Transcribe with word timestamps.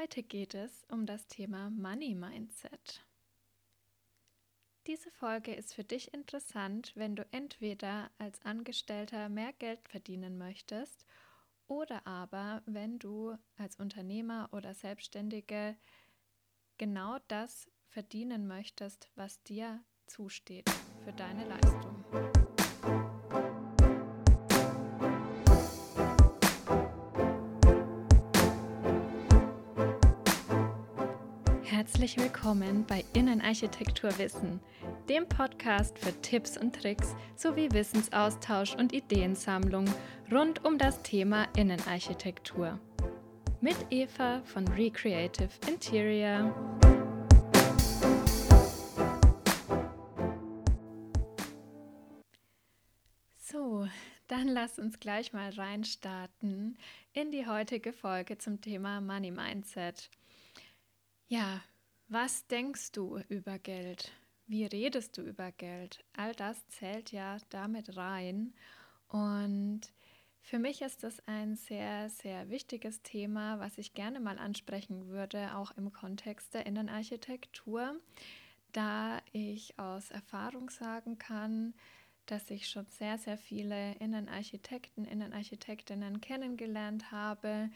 Heute 0.00 0.22
geht 0.22 0.54
es 0.54 0.86
um 0.92 1.06
das 1.06 1.26
Thema 1.26 1.70
Money 1.70 2.14
Mindset. 2.14 3.04
Diese 4.86 5.10
Folge 5.10 5.52
ist 5.52 5.74
für 5.74 5.82
dich 5.82 6.14
interessant, 6.14 6.92
wenn 6.94 7.16
du 7.16 7.26
entweder 7.32 8.08
als 8.16 8.40
Angestellter 8.44 9.28
mehr 9.28 9.52
Geld 9.54 9.80
verdienen 9.88 10.38
möchtest 10.38 11.04
oder 11.66 12.06
aber 12.06 12.62
wenn 12.64 13.00
du 13.00 13.36
als 13.56 13.74
Unternehmer 13.74 14.48
oder 14.52 14.72
Selbstständige 14.72 15.76
genau 16.76 17.18
das 17.26 17.68
verdienen 17.88 18.46
möchtest, 18.46 19.10
was 19.16 19.42
dir 19.42 19.82
zusteht 20.06 20.70
für 21.04 21.12
deine 21.12 21.44
Leistung. 21.44 22.37
Herzlich 31.88 32.18
willkommen 32.18 32.84
bei 32.86 33.02
Innenarchitektur 33.14 34.16
Wissen, 34.18 34.60
dem 35.08 35.26
Podcast 35.26 35.98
für 35.98 36.12
Tipps 36.20 36.58
und 36.58 36.76
Tricks 36.76 37.16
sowie 37.34 37.72
Wissensaustausch 37.72 38.74
und 38.74 38.92
Ideensammlung 38.92 39.86
rund 40.30 40.62
um 40.66 40.76
das 40.76 41.00
Thema 41.02 41.48
Innenarchitektur. 41.56 42.78
Mit 43.62 43.74
Eva 43.88 44.42
von 44.42 44.68
Recreative 44.68 45.48
Interior. 45.66 46.54
So, 53.38 53.88
dann 54.26 54.48
lass 54.48 54.78
uns 54.78 55.00
gleich 55.00 55.32
mal 55.32 55.48
reinstarten 55.48 56.76
in 57.14 57.30
die 57.32 57.46
heutige 57.46 57.94
Folge 57.94 58.36
zum 58.36 58.60
Thema 58.60 59.00
Money 59.00 59.30
Mindset. 59.30 60.10
Ja, 61.28 61.62
was 62.08 62.46
denkst 62.46 62.92
du 62.92 63.18
über 63.28 63.58
Geld? 63.58 64.12
Wie 64.46 64.64
redest 64.64 65.18
du 65.18 65.22
über 65.22 65.52
Geld? 65.52 66.04
All 66.16 66.34
das 66.34 66.66
zählt 66.68 67.12
ja 67.12 67.36
damit 67.50 67.96
rein. 67.96 68.54
Und 69.08 69.82
für 70.40 70.58
mich 70.58 70.80
ist 70.80 71.02
das 71.02 71.20
ein 71.26 71.56
sehr, 71.56 72.08
sehr 72.08 72.48
wichtiges 72.48 73.02
Thema, 73.02 73.58
was 73.60 73.76
ich 73.76 73.92
gerne 73.92 74.20
mal 74.20 74.38
ansprechen 74.38 75.08
würde, 75.08 75.54
auch 75.54 75.72
im 75.72 75.92
Kontext 75.92 76.54
der 76.54 76.64
Innenarchitektur, 76.64 78.00
da 78.72 79.18
ich 79.32 79.78
aus 79.78 80.10
Erfahrung 80.10 80.70
sagen 80.70 81.18
kann, 81.18 81.74
dass 82.24 82.50
ich 82.50 82.68
schon 82.68 82.86
sehr, 82.86 83.18
sehr 83.18 83.36
viele 83.36 83.94
Innenarchitekten, 83.96 85.04
Innenarchitektinnen 85.04 86.22
kennengelernt 86.22 87.10
habe, 87.12 87.68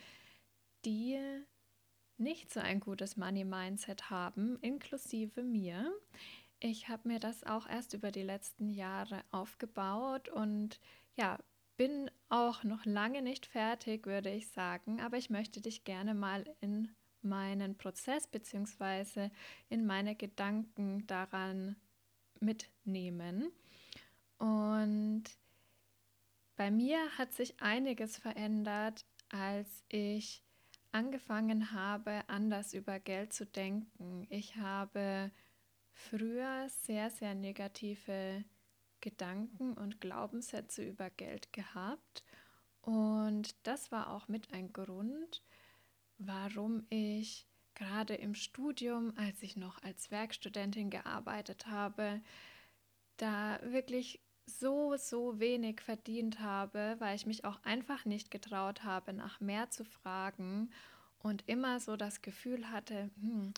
die 0.87 1.19
nicht 2.19 2.53
so 2.53 2.61
ein 2.61 2.81
gutes 2.81 3.17
Money-Mindset 3.17 4.11
haben, 4.11 4.59
inklusive 4.61 5.43
mir. 5.43 5.93
Ich 6.61 6.89
habe 6.89 7.09
mir 7.09 7.19
das 7.19 7.45
auch 7.45 7.69
erst 7.69 7.95
über 7.95 8.11
die 8.13 8.23
letzten 8.23 8.71
Jahre 8.71 9.25
aufgebaut 9.31 10.29
und 10.29 10.81
ja, 11.17 11.39
bin 11.77 12.11
auch 12.29 12.63
noch 12.65 12.85
lange 12.85 13.23
nicht 13.23 13.47
fertig, 13.47 14.07
würde 14.07 14.31
ich 14.31 14.49
sagen, 14.49 15.01
aber 15.01 15.17
ich 15.17 15.31
möchte 15.31 15.61
dich 15.61 15.85
gerne 15.85 16.15
mal 16.15 16.45
in 16.61 16.95
meinen 17.23 17.77
Prozess 17.77 18.27
bzw. 18.27 19.31
in 19.69 19.87
meine 19.87 20.15
Gedanken 20.15 21.07
daran 21.07 21.77
mitnehmen. 22.41 23.51
Und 24.39 25.25
bei 26.57 26.71
mir 26.71 26.99
hat 27.17 27.33
sich 27.33 27.61
einiges 27.61 28.17
verändert, 28.17 29.05
als 29.31 29.85
ich 29.89 30.43
angefangen 30.93 31.73
habe, 31.73 32.23
anders 32.29 32.75
über 32.75 33.01
Geld 33.01 33.33
zu 33.33 33.47
denken. 33.47 34.27
Ich 34.31 34.57
habe 34.57 35.31
früher 35.93 36.69
sehr, 36.69 37.11
sehr 37.11 37.35
negative 37.35 38.45
Gedanken 39.01 39.73
und 39.75 40.01
Glaubenssätze 40.01 40.85
über 40.85 41.11
Geld 41.11 41.53
gehabt. 41.53 42.23
Und 42.83 43.55
das 43.65 43.93
war 43.93 44.13
auch 44.13 44.29
mit 44.29 44.53
ein 44.53 44.73
Grund, 44.73 45.43
warum 46.19 46.87
ich 46.89 47.47
gerade 47.75 48.15
im 48.15 48.35
Studium, 48.35 49.13
als 49.17 49.43
ich 49.43 49.57
noch 49.57 49.83
als 49.83 50.11
Werkstudentin 50.11 50.91
gearbeitet 50.91 51.67
habe, 51.67 52.21
da 53.17 53.61
wirklich 53.63 54.21
so, 54.47 54.97
so 54.97 55.39
wenig 55.39 55.81
verdient 55.81 56.41
habe, 56.41 56.97
weil 56.99 57.17
ich 57.17 57.27
mich 57.27 57.45
auch 57.45 57.63
einfach 57.65 58.05
nicht 58.05 58.31
getraut 58.31 58.85
habe, 58.85 59.13
nach 59.13 59.41
mehr 59.41 59.71
zu 59.71 59.85
fragen 59.85 60.71
und 61.19 61.45
immer 61.47 61.81
so 61.81 61.97
das 61.97 62.23
Gefühl 62.23 62.71
hatte, 62.71 63.11
hm, 63.21 63.53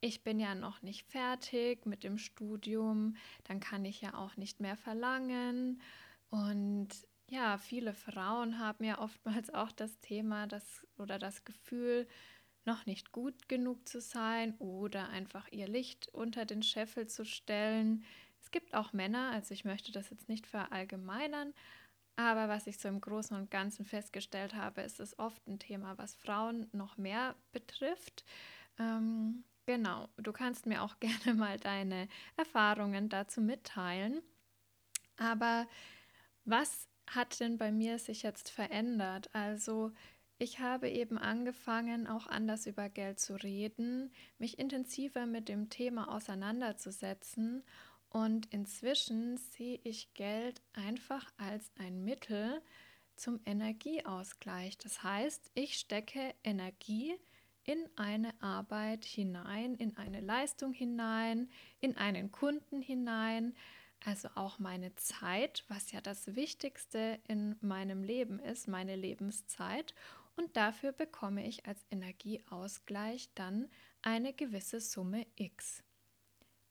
ich 0.00 0.22
bin 0.24 0.40
ja 0.40 0.54
noch 0.54 0.82
nicht 0.82 1.06
fertig 1.06 1.86
mit 1.86 2.02
dem 2.02 2.18
Studium, 2.18 3.16
dann 3.44 3.60
kann 3.60 3.84
ich 3.84 4.00
ja 4.00 4.14
auch 4.14 4.36
nicht 4.36 4.60
mehr 4.60 4.76
verlangen. 4.76 5.80
Und 6.30 6.88
ja, 7.30 7.56
viele 7.56 7.94
Frauen 7.94 8.58
haben 8.58 8.84
ja 8.84 8.98
oftmals 8.98 9.54
auch 9.54 9.70
das 9.70 10.00
Thema 10.00 10.46
das, 10.46 10.86
oder 10.98 11.18
das 11.18 11.44
Gefühl, 11.44 12.08
noch 12.64 12.86
nicht 12.86 13.12
gut 13.12 13.48
genug 13.48 13.88
zu 13.88 14.00
sein 14.00 14.54
oder 14.58 15.08
einfach 15.08 15.48
ihr 15.50 15.66
Licht 15.68 16.08
unter 16.12 16.44
den 16.44 16.62
Scheffel 16.62 17.06
zu 17.06 17.24
stellen, 17.24 18.04
gibt 18.52 18.74
auch 18.74 18.92
Männer, 18.92 19.30
also 19.32 19.52
ich 19.52 19.64
möchte 19.64 19.92
das 19.92 20.10
jetzt 20.10 20.28
nicht 20.28 20.46
verallgemeinern, 20.46 21.52
aber 22.16 22.48
was 22.48 22.66
ich 22.66 22.78
so 22.78 22.88
im 22.88 23.00
Großen 23.00 23.36
und 23.36 23.50
Ganzen 23.50 23.84
festgestellt 23.84 24.54
habe, 24.54 24.82
ist 24.82 25.00
es 25.00 25.18
oft 25.18 25.46
ein 25.48 25.58
Thema, 25.58 25.96
was 25.98 26.14
Frauen 26.14 26.68
noch 26.72 26.98
mehr 26.98 27.34
betrifft. 27.52 28.24
Ähm, 28.78 29.44
genau, 29.66 30.08
du 30.18 30.32
kannst 30.32 30.66
mir 30.66 30.82
auch 30.82 30.96
gerne 31.00 31.34
mal 31.34 31.58
deine 31.58 32.08
Erfahrungen 32.36 33.08
dazu 33.08 33.40
mitteilen. 33.40 34.20
Aber 35.16 35.66
was 36.44 36.88
hat 37.08 37.40
denn 37.40 37.58
bei 37.58 37.72
mir 37.72 37.98
sich 37.98 38.22
jetzt 38.22 38.50
verändert? 38.50 39.34
Also 39.34 39.92
ich 40.38 40.58
habe 40.58 40.90
eben 40.90 41.18
angefangen, 41.18 42.06
auch 42.06 42.26
anders 42.26 42.66
über 42.66 42.88
Geld 42.88 43.20
zu 43.20 43.34
reden, 43.34 44.12
mich 44.38 44.58
intensiver 44.58 45.24
mit 45.24 45.48
dem 45.48 45.70
Thema 45.70 46.12
auseinanderzusetzen 46.12 47.62
und 48.12 48.46
inzwischen 48.52 49.38
sehe 49.38 49.80
ich 49.84 50.12
Geld 50.12 50.60
einfach 50.74 51.32
als 51.38 51.70
ein 51.78 52.04
Mittel 52.04 52.60
zum 53.16 53.40
Energieausgleich. 53.46 54.76
Das 54.78 55.02
heißt, 55.02 55.50
ich 55.54 55.76
stecke 55.78 56.34
Energie 56.44 57.14
in 57.64 57.78
eine 57.96 58.34
Arbeit 58.42 59.04
hinein, 59.04 59.74
in 59.76 59.96
eine 59.96 60.20
Leistung 60.20 60.74
hinein, 60.74 61.50
in 61.80 61.96
einen 61.96 62.32
Kunden 62.32 62.82
hinein, 62.82 63.54
also 64.04 64.28
auch 64.34 64.58
meine 64.58 64.94
Zeit, 64.96 65.64
was 65.68 65.92
ja 65.92 66.00
das 66.00 66.34
Wichtigste 66.34 67.20
in 67.28 67.56
meinem 67.60 68.02
Leben 68.02 68.40
ist, 68.40 68.68
meine 68.68 68.96
Lebenszeit. 68.96 69.94
Und 70.36 70.56
dafür 70.56 70.92
bekomme 70.92 71.46
ich 71.46 71.66
als 71.66 71.86
Energieausgleich 71.90 73.30
dann 73.34 73.70
eine 74.02 74.32
gewisse 74.32 74.80
Summe 74.80 75.26
X. 75.36 75.82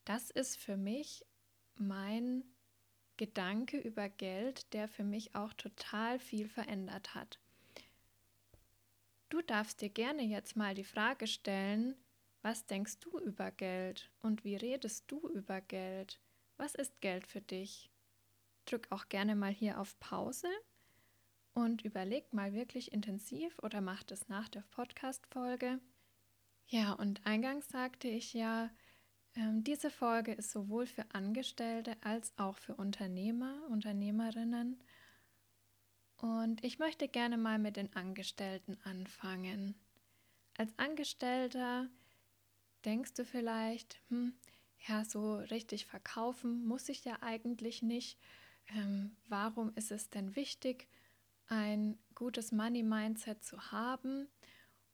Das 0.03 0.29
ist 0.29 0.57
für 0.57 0.77
mich 0.77 1.25
mein 1.81 2.43
Gedanke 3.17 3.77
über 3.77 4.09
Geld, 4.09 4.73
der 4.73 4.87
für 4.87 5.03
mich 5.03 5.35
auch 5.35 5.53
total 5.53 6.19
viel 6.19 6.47
verändert 6.47 7.13
hat. 7.13 7.39
Du 9.29 9.41
darfst 9.41 9.81
dir 9.81 9.89
gerne 9.89 10.23
jetzt 10.23 10.55
mal 10.55 10.75
die 10.75 10.83
Frage 10.83 11.27
stellen, 11.27 11.95
was 12.41 12.65
denkst 12.65 12.99
du 12.99 13.19
über 13.19 13.51
Geld 13.51 14.09
und 14.19 14.43
wie 14.43 14.55
redest 14.55 15.05
du 15.07 15.29
über 15.29 15.61
Geld? 15.61 16.19
Was 16.57 16.75
ist 16.75 16.99
Geld 17.01 17.27
für 17.27 17.41
dich? 17.41 17.91
Drück 18.65 18.87
auch 18.89 19.07
gerne 19.09 19.35
mal 19.35 19.51
hier 19.51 19.79
auf 19.79 19.99
Pause 19.99 20.49
und 21.53 21.83
überleg 21.83 22.33
mal 22.33 22.53
wirklich 22.53 22.91
intensiv 22.91 23.57
oder 23.59 23.81
mach 23.81 24.03
das 24.03 24.27
nach 24.27 24.49
der 24.49 24.63
Podcast-Folge. 24.71 25.79
Ja, 26.67 26.93
und 26.93 27.25
eingangs 27.25 27.67
sagte 27.69 28.07
ich 28.07 28.33
ja, 28.33 28.69
ähm, 29.35 29.63
diese 29.63 29.89
Folge 29.89 30.33
ist 30.33 30.51
sowohl 30.51 30.85
für 30.85 31.05
Angestellte 31.13 31.95
als 32.01 32.33
auch 32.37 32.57
für 32.57 32.75
Unternehmer, 32.75 33.55
Unternehmerinnen. 33.69 34.81
Und 36.17 36.63
ich 36.63 36.79
möchte 36.79 37.07
gerne 37.07 37.37
mal 37.37 37.57
mit 37.57 37.77
den 37.77 37.95
Angestellten 37.95 38.77
anfangen. 38.83 39.75
Als 40.57 40.77
Angestellter 40.77 41.89
denkst 42.85 43.13
du 43.15 43.25
vielleicht, 43.25 43.99
hm, 44.09 44.33
ja, 44.87 45.05
so 45.05 45.35
richtig 45.35 45.85
verkaufen 45.85 46.65
muss 46.65 46.89
ich 46.89 47.05
ja 47.05 47.17
eigentlich 47.21 47.81
nicht. 47.81 48.19
Ähm, 48.67 49.15
warum 49.27 49.73
ist 49.75 49.91
es 49.91 50.09
denn 50.09 50.35
wichtig, 50.35 50.87
ein 51.47 51.97
gutes 52.15 52.51
Money-Mindset 52.51 53.43
zu 53.43 53.71
haben? 53.71 54.27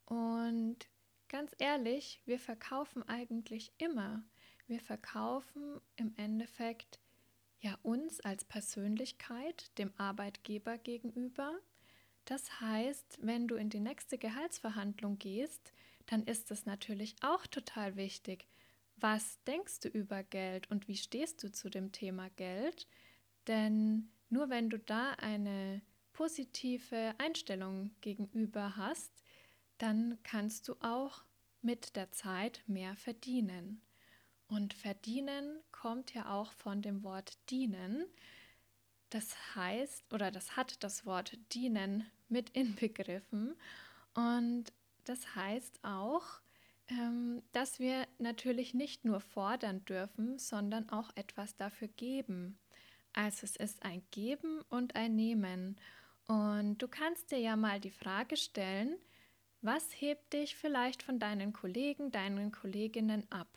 Und 0.06 0.88
Ganz 1.30 1.52
ehrlich, 1.58 2.22
wir 2.26 2.40
verkaufen 2.40 3.08
eigentlich 3.10 3.74
immer. 3.78 4.24
Wir 4.68 4.80
verkaufen 4.80 5.82
im 5.98 6.14
Endeffekt 6.16 7.00
ja 7.60 7.78
uns 7.84 8.22
als 8.22 8.46
Persönlichkeit 8.46 9.78
dem 9.78 9.92
Arbeitgeber 9.98 10.78
gegenüber. 10.78 11.54
Das 12.26 12.62
heißt, 12.62 13.20
wenn 13.22 13.48
du 13.48 13.56
in 13.56 13.70
die 13.70 13.80
nächste 13.80 14.18
Gehaltsverhandlung 14.18 15.18
gehst, 15.18 15.74
dann 16.06 16.24
ist 16.24 16.50
es 16.52 16.66
natürlich 16.66 17.16
auch 17.22 17.46
total 17.48 17.98
wichtig, 17.98 18.48
was 18.96 19.42
denkst 19.44 19.82
du 19.82 19.90
über 19.90 20.24
Geld 20.24 20.72
und 20.72 20.88
wie 20.88 20.98
stehst 20.98 21.44
du 21.44 21.52
zu 21.52 21.70
dem 21.70 21.92
Thema 21.92 22.30
Geld? 22.32 22.88
Denn 23.48 24.10
nur 24.30 24.50
wenn 24.50 24.70
du 24.70 24.80
da 24.80 25.12
eine 25.12 25.82
positive 26.14 27.14
Einstellung 27.18 27.92
gegenüber 28.02 28.76
hast, 28.76 29.12
dann 29.78 30.18
kannst 30.24 30.68
du 30.68 30.76
auch 30.82 31.24
mit 31.62 31.96
der 31.96 32.12
Zeit 32.12 32.64
mehr 32.68 32.96
verdienen. 32.96 33.82
Und 34.48 34.74
verdienen 34.74 35.60
kommt 35.72 36.14
ja 36.14 36.34
auch 36.34 36.54
von 36.54 36.82
dem 36.82 37.04
Wort 37.04 37.38
dienen. 37.50 38.06
Das 39.10 39.56
heißt, 39.56 40.14
oder 40.14 40.32
das 40.32 40.56
hat 40.56 40.84
das 40.84 41.06
Wort 41.06 41.38
dienen 41.54 42.06
mit 42.30 42.50
inbegriffen. 42.52 43.56
Und 44.14 44.72
das 45.04 45.36
heißt 45.36 45.80
auch, 45.84 46.42
ähm, 46.90 47.44
dass 47.52 47.80
wir 47.80 48.08
natürlich 48.20 48.74
nicht 48.74 49.06
nur 49.06 49.20
fordern 49.20 49.84
dürfen, 49.86 50.40
sondern 50.40 50.90
auch 50.90 51.10
etwas 51.16 51.56
dafür 51.56 51.90
geben. 51.90 52.58
Also 53.14 53.46
es 53.46 53.56
ist 53.56 53.84
ein 53.84 54.04
Geben 54.12 54.62
und 54.70 54.96
ein 54.96 55.16
Nehmen. 55.16 55.78
Und 56.28 56.78
du 56.78 56.88
kannst 56.88 57.32
dir 57.32 57.40
ja 57.40 57.56
mal 57.56 57.80
die 57.80 57.92
Frage 57.92 58.38
stellen, 58.38 58.98
was 59.68 59.92
hebt 60.00 60.32
dich 60.32 60.56
vielleicht 60.56 61.04
von 61.04 61.20
deinen 61.20 61.52
Kollegen, 61.52 62.10
deinen 62.10 62.54
Kolleginnen 62.54 63.30
ab? 63.30 63.50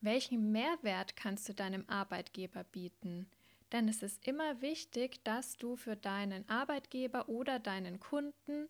Welchen 0.00 0.52
Mehrwert 0.52 1.16
kannst 1.16 1.48
du 1.48 1.52
deinem 1.52 1.84
Arbeitgeber 1.88 2.62
bieten? 2.62 3.28
Denn 3.72 3.88
es 3.88 4.04
ist 4.04 4.24
immer 4.24 4.62
wichtig, 4.62 5.24
dass 5.24 5.56
du 5.56 5.74
für 5.74 5.96
deinen 5.96 6.48
Arbeitgeber 6.48 7.28
oder 7.28 7.58
deinen 7.58 7.98
Kunden 7.98 8.68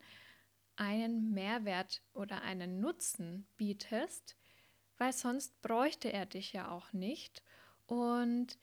einen 0.76 1.34
Mehrwert 1.34 2.00
oder 2.14 2.40
einen 2.40 2.80
Nutzen 2.80 3.46
bietest, 3.58 4.34
weil 4.96 5.12
sonst 5.12 5.60
bräuchte 5.60 6.10
er 6.10 6.24
dich 6.24 6.54
ja 6.54 6.70
auch 6.70 6.94
nicht. 6.94 7.42
Und 7.84 8.58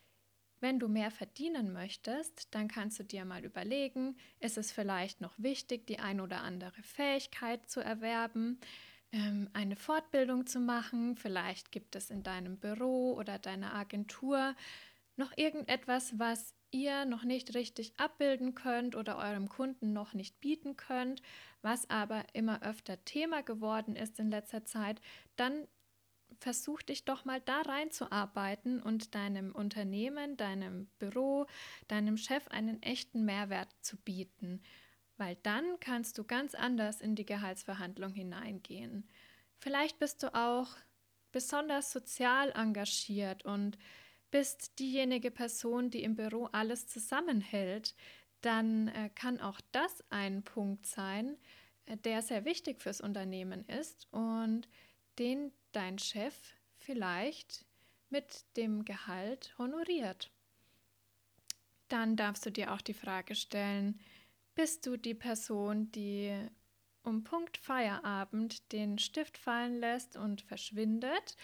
wenn 0.63 0.80
du 0.80 0.88
mehr 0.88 1.12
verdienen 1.12 1.74
möchtest, 1.74 2.48
dann 2.56 2.69
kannst 2.69 2.98
du 2.98 3.04
dir 3.04 3.25
mal 3.25 3.44
überlegen, 3.44 4.15
ist 4.39 4.57
es 4.57 4.71
vielleicht 4.71 5.19
noch 5.19 5.33
wichtig, 5.38 5.86
die 5.88 6.00
ein 6.00 6.21
oder 6.21 6.42
andere 6.42 6.81
Fähigkeit 6.81 7.69
zu 7.69 7.81
erwerben, 7.81 8.62
ähm, 9.12 9.50
eine 9.51 9.75
Fortbildung 9.75 10.48
zu 10.48 10.62
machen. 10.62 11.18
Vielleicht 11.18 11.74
gibt 11.74 11.98
es 11.98 12.10
in 12.10 12.24
deinem 12.24 12.57
Büro 12.57 13.13
oder 13.13 13.39
deiner 13.39 13.75
Agentur 13.75 14.56
noch 15.18 15.36
irgendetwas, 15.36 16.18
was 16.18 16.56
ihr 16.71 17.04
noch 17.04 17.25
nicht 17.25 17.54
richtig 17.56 17.94
abbilden 18.00 18.56
könnt 18.56 18.95
oder 18.95 19.18
eurem 19.18 19.50
Kunden 19.50 19.92
noch 19.92 20.13
nicht 20.13 20.39
bieten 20.39 20.77
könnt, 20.77 21.21
was 21.62 21.89
aber 21.89 22.24
immer 22.31 22.63
öfter 22.63 23.04
Thema 23.04 23.44
geworden 23.44 23.98
ist 23.98 24.18
in 24.18 24.31
letzter 24.31 24.63
Zeit, 24.63 25.01
dann 25.36 25.68
versuch 26.44 26.81
dich 26.81 27.06
doch 27.06 27.24
mal 27.24 27.40
da 27.40 27.62
reinzuarbeiten 27.62 28.81
und 28.81 29.16
deinem 29.16 29.56
Unternehmen, 29.56 30.36
deinem 30.36 30.88
Büro, 31.00 31.48
deinem 31.88 32.18
Chef 32.18 32.48
einen 32.50 32.81
echten 32.84 33.24
Mehrwert 33.24 33.69
zu 33.81 33.95
bieten, 33.95 34.62
weil 35.16 35.38
dann 35.44 35.80
kannst 35.80 36.18
du 36.18 36.25
ganz 36.25 36.54
anders 36.54 37.00
in 37.00 37.16
die 37.16 37.25
Gehaltsverhandlung 37.25 38.13
hineingehen. 38.13 39.07
Vielleicht 39.57 40.00
bist 40.00 40.22
du 40.22 40.36
auch 40.36 40.68
besonders 41.31 41.92
sozial 41.92 42.51
engagiert 42.51 43.46
und 43.46 43.78
bist 44.30 44.80
diejenige 44.80 45.31
Person, 45.31 45.92
die 45.92 46.04
im 46.04 46.16
Büro 46.16 46.50
alles 46.51 46.88
zusammenhält, 46.88 47.96
dann 48.42 48.89
äh, 48.89 49.10
kann 49.16 49.39
auch 49.39 49.62
das 49.72 50.04
ein 50.10 50.44
Punkt 50.44 50.86
sein, 50.88 51.38
äh, 51.86 51.96
der 51.96 52.22
sehr 52.22 52.44
wichtig 52.44 52.81
fürs 52.81 53.00
Unternehmen 53.00 53.63
ist 53.69 54.07
und 54.12 54.68
den 55.19 55.51
dein 55.71 56.00
Chef 56.00 56.36
vielleicht 56.77 57.65
mit 58.10 58.45
dem 58.57 58.86
Gehalt 58.86 59.54
honoriert. 59.57 60.31
Dann 61.88 62.15
darfst 62.15 62.45
du 62.45 62.51
dir 62.51 62.74
auch 62.74 62.81
die 62.81 62.94
Frage 62.94 63.36
stellen, 63.36 64.00
bist 64.56 64.86
du 64.86 64.98
die 64.98 65.15
Person, 65.15 65.92
die 65.92 66.31
um 67.04 67.24
Punkt 67.24 67.57
Feierabend 67.57 68.71
den 68.71 68.98
Stift 69.00 69.38
fallen 69.38 69.80
lässt 69.80 70.15
und 70.15 70.42
verschwindet? 70.42 71.36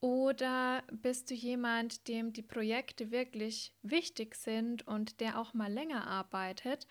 Oder 0.00 0.82
bist 0.92 1.30
du 1.30 1.34
jemand, 1.34 2.08
dem 2.08 2.34
die 2.34 2.42
Projekte 2.42 3.10
wirklich 3.10 3.72
wichtig 3.82 4.34
sind 4.34 4.86
und 4.86 5.20
der 5.20 5.38
auch 5.38 5.54
mal 5.54 5.72
länger 5.72 6.06
arbeitet 6.06 6.86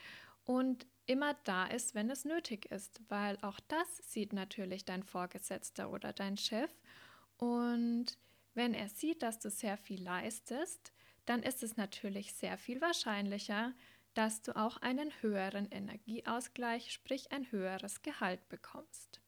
und 0.46 0.88
immer 1.06 1.34
da 1.44 1.66
ist, 1.66 1.96
wenn 1.96 2.10
es 2.10 2.26
nötig 2.26 2.72
ist? 2.72 3.02
Weil 3.10 3.38
auch 3.42 3.60
das 3.68 3.98
sieht 3.98 4.34
natürlich 4.34 4.86
dein 4.86 5.04
Vorgesetzter 5.04 5.92
oder 5.92 6.14
dein 6.14 6.38
Chef. 6.38 6.72
Und 7.38 8.18
wenn 8.54 8.74
er 8.74 8.90
sieht, 8.90 9.24
dass 9.24 9.40
du 9.40 9.50
sehr 9.50 9.78
viel 9.78 10.04
leistest, 10.04 10.94
dann 11.26 11.42
ist 11.42 11.64
es 11.64 11.78
natürlich 11.78 12.34
sehr 12.34 12.58
viel 12.58 12.82
wahrscheinlicher, 12.82 13.74
dass 14.14 14.42
du 14.42 14.56
auch 14.56 14.78
einen 14.78 15.12
höheren 15.22 15.68
Energieausgleich, 15.70 16.92
sprich 16.92 17.32
ein 17.32 17.52
höheres 17.52 18.02
Gehalt 18.02 18.48
bekommst. 18.50 19.23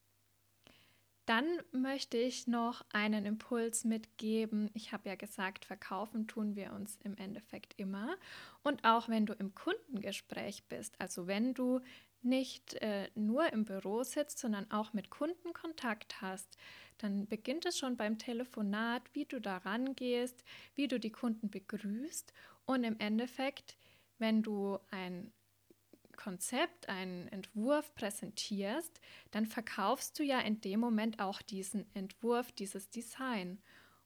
Dann 1.25 1.45
möchte 1.71 2.17
ich 2.17 2.45
noch 2.45 2.85
einen 2.91 3.25
Impuls 3.25 3.83
mitgeben. 3.83 4.69
Ich 4.73 4.93
habe 4.93 5.09
ja 5.09 5.15
gesagt, 5.15 5.65
verkaufen 5.65 6.27
tun 6.27 6.55
wir 6.55 6.71
uns 6.73 6.99
im 7.03 7.17
Endeffekt 7.17 7.73
immer. 7.77 8.15
Und 8.61 8.83
auch 8.83 9.09
wenn 9.09 9.25
du 9.25 9.33
im 9.33 9.55
Kundengespräch 9.55 10.65
bist, 10.65 10.99
also 11.01 11.25
wenn 11.25 11.55
du 11.55 11.81
nicht 12.21 12.75
äh, 12.75 13.09
nur 13.15 13.51
im 13.53 13.65
Büro 13.65 14.03
sitzt, 14.03 14.39
sondern 14.39 14.69
auch 14.71 14.93
mit 14.93 15.09
Kunden 15.09 15.53
Kontakt 15.53 16.21
hast, 16.21 16.57
dann 16.97 17.27
beginnt 17.27 17.65
es 17.65 17.77
schon 17.77 17.97
beim 17.97 18.17
Telefonat, 18.17 19.03
wie 19.13 19.25
du 19.25 19.39
da 19.39 19.57
rangehst, 19.57 20.43
wie 20.75 20.87
du 20.87 20.99
die 20.99 21.11
Kunden 21.11 21.49
begrüßt. 21.49 22.33
Und 22.65 22.83
im 22.83 22.99
Endeffekt, 22.99 23.77
wenn 24.17 24.43
du 24.43 24.79
ein 24.91 25.31
Konzept, 26.15 26.89
einen 26.89 27.27
Entwurf 27.27 27.93
präsentierst, 27.95 28.99
dann 29.31 29.45
verkaufst 29.45 30.17
du 30.19 30.23
ja 30.23 30.39
in 30.39 30.61
dem 30.61 30.79
Moment 30.79 31.19
auch 31.19 31.41
diesen 31.41 31.85
Entwurf, 31.93 32.51
dieses 32.51 32.89
Design. 32.89 33.61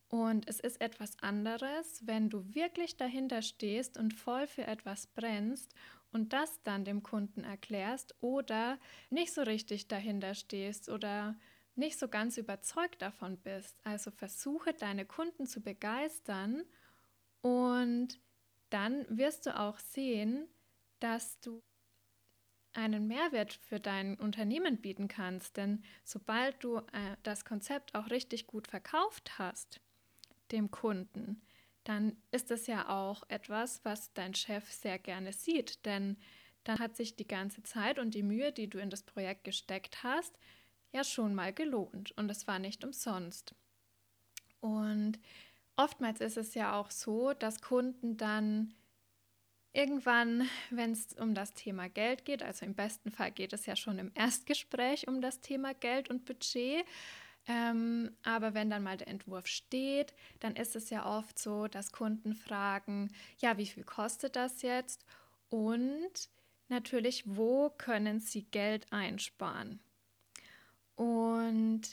Und 0.09 0.47
es 0.49 0.59
ist 0.59 0.81
etwas 0.81 1.17
anderes, 1.21 2.05
wenn 2.05 2.29
du 2.29 2.55
wirklich 2.55 2.97
dahinter 2.97 3.41
stehst 3.41 3.97
und 3.97 4.13
voll 4.13 4.47
für 4.47 4.65
etwas 4.65 5.07
brennst 5.07 5.73
und 6.11 6.33
das 6.33 6.61
dann 6.63 6.83
dem 6.83 7.03
Kunden 7.03 7.43
erklärst 7.43 8.15
oder 8.21 8.79
nicht 9.11 9.33
so 9.33 9.41
richtig 9.43 9.87
dahinter 9.87 10.33
stehst 10.33 10.89
oder 10.89 11.37
nicht 11.75 11.99
so 11.99 12.07
ganz 12.07 12.37
überzeugt 12.37 13.01
davon 13.01 13.37
bist. 13.37 13.79
Also 13.85 14.09
versuche 14.09 14.73
deine 14.73 15.05
Kunden 15.05 15.45
zu 15.45 15.61
begeistern 15.61 16.63
und 17.41 18.19
dann 18.69 19.05
wirst 19.09 19.45
du 19.45 19.57
auch 19.57 19.79
sehen, 19.79 20.47
dass 20.99 21.39
du 21.39 21.61
einen 22.73 23.07
Mehrwert 23.07 23.53
für 23.53 23.79
dein 23.79 24.15
Unternehmen 24.15 24.77
bieten 24.77 25.07
kannst. 25.07 25.57
Denn 25.57 25.83
sobald 26.03 26.63
du 26.63 26.77
äh, 26.77 27.15
das 27.23 27.45
Konzept 27.45 27.95
auch 27.95 28.09
richtig 28.09 28.47
gut 28.47 28.67
verkauft 28.67 29.37
hast, 29.39 29.79
dem 30.51 30.71
Kunden, 30.71 31.41
dann 31.83 32.15
ist 32.31 32.51
es 32.51 32.67
ja 32.67 32.89
auch 32.89 33.23
etwas, 33.29 33.83
was 33.83 34.13
dein 34.13 34.33
Chef 34.33 34.71
sehr 34.71 34.99
gerne 34.99 35.33
sieht. 35.33 35.85
Denn 35.85 36.17
dann 36.63 36.79
hat 36.79 36.95
sich 36.95 37.15
die 37.15 37.27
ganze 37.27 37.63
Zeit 37.63 37.99
und 37.99 38.13
die 38.13 38.23
Mühe, 38.23 38.51
die 38.51 38.69
du 38.69 38.77
in 38.79 38.89
das 38.89 39.03
Projekt 39.03 39.43
gesteckt 39.43 40.03
hast, 40.03 40.37
ja 40.91 41.03
schon 41.03 41.33
mal 41.33 41.53
gelohnt. 41.53 42.11
Und 42.17 42.29
es 42.29 42.47
war 42.47 42.59
nicht 42.59 42.83
umsonst. 42.83 43.55
Und 44.59 45.19
oftmals 45.75 46.21
ist 46.21 46.37
es 46.37 46.53
ja 46.53 46.79
auch 46.79 46.91
so, 46.91 47.33
dass 47.33 47.61
Kunden 47.61 48.17
dann 48.17 48.73
Irgendwann, 49.79 50.49
wenn 50.71 50.91
es 50.91 51.13
um 51.13 51.33
das 51.33 51.53
Thema 51.53 51.87
Geld 51.87 52.25
geht, 52.25 52.43
also 52.43 52.65
im 52.65 52.75
besten 52.75 53.11
Fall 53.11 53.31
geht 53.31 53.53
es 53.53 53.65
ja 53.65 53.77
schon 53.77 53.97
im 53.97 54.11
Erstgespräch 54.13 55.07
um 55.07 55.21
das 55.21 55.39
Thema 55.39 55.73
Geld 55.73 56.09
und 56.09 56.25
Budget, 56.25 56.85
ähm, 57.47 58.11
aber 58.21 58.53
wenn 58.53 58.69
dann 58.69 58.83
mal 58.83 58.97
der 58.97 59.07
Entwurf 59.07 59.47
steht, 59.47 60.13
dann 60.41 60.57
ist 60.57 60.75
es 60.75 60.89
ja 60.89 61.05
oft 61.05 61.39
so, 61.39 61.69
dass 61.69 61.93
Kunden 61.93 62.35
fragen, 62.35 63.09
ja, 63.37 63.57
wie 63.57 63.67
viel 63.67 63.85
kostet 63.85 64.35
das 64.35 64.63
jetzt? 64.63 65.05
Und 65.47 66.29
natürlich, 66.67 67.23
wo 67.25 67.69
können 67.69 68.19
sie 68.19 68.43
Geld 68.51 68.91
einsparen? 68.91 69.79
Und 70.97 71.83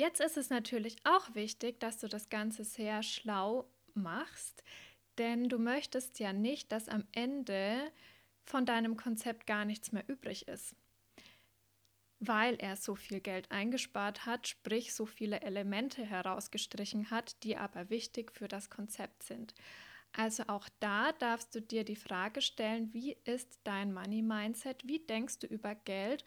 jetzt 0.00 0.20
ist 0.20 0.36
es 0.36 0.50
natürlich 0.50 0.96
auch 1.04 1.32
wichtig, 1.36 1.78
dass 1.78 1.98
du 1.98 2.08
das 2.08 2.28
Ganze 2.28 2.64
sehr 2.64 3.04
schlau 3.04 3.70
machst, 3.94 4.64
denn 5.18 5.48
du 5.48 5.58
möchtest 5.58 6.18
ja 6.18 6.32
nicht, 6.32 6.72
dass 6.72 6.88
am 6.88 7.04
Ende 7.12 7.92
von 8.44 8.66
deinem 8.66 8.96
Konzept 8.96 9.46
gar 9.46 9.64
nichts 9.64 9.92
mehr 9.92 10.08
übrig 10.08 10.48
ist. 10.48 10.74
Weil 12.18 12.54
er 12.56 12.76
so 12.76 12.94
viel 12.94 13.20
Geld 13.20 13.50
eingespart 13.50 14.26
hat, 14.26 14.46
sprich 14.46 14.94
so 14.94 15.06
viele 15.06 15.40
Elemente 15.40 16.04
herausgestrichen 16.04 17.10
hat, 17.10 17.42
die 17.42 17.56
aber 17.56 17.90
wichtig 17.90 18.32
für 18.32 18.48
das 18.48 18.70
Konzept 18.70 19.24
sind. 19.24 19.54
Also 20.12 20.44
auch 20.46 20.68
da 20.78 21.12
darfst 21.12 21.54
du 21.54 21.62
dir 21.62 21.84
die 21.84 21.96
Frage 21.96 22.42
stellen, 22.42 22.92
wie 22.92 23.16
ist 23.24 23.60
dein 23.64 23.92
Money 23.92 24.22
Mindset? 24.22 24.86
Wie 24.86 25.00
denkst 25.00 25.38
du 25.38 25.46
über 25.46 25.74
Geld? 25.74 26.24